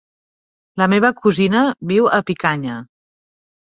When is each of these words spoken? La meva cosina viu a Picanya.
La 0.81 0.87
meva 0.93 1.11
cosina 1.21 1.63
viu 1.93 2.09
a 2.19 2.21
Picanya. 2.31 2.79